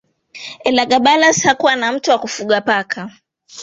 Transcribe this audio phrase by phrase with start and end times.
[0.63, 3.11] Elagabalus hakuwa tu mtu wa kufuga paka